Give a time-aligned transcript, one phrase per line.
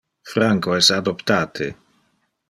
[0.29, 1.67] Franco es adoptate.